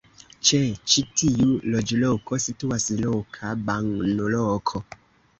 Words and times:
Ĉe 0.49 0.59
ĉi 0.91 1.01
tiu 1.21 1.49
loĝloko 1.75 2.39
situas 2.45 2.87
loka 3.01 3.51
banloko. 3.69 4.83